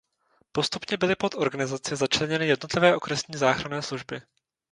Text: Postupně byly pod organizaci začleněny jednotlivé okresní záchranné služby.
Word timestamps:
Postupně 0.51 0.97
byly 0.97 1.15
pod 1.15 1.35
organizaci 1.35 1.95
začleněny 1.95 2.47
jednotlivé 2.47 2.95
okresní 2.95 3.37
záchranné 3.37 3.81
služby. 3.81 4.21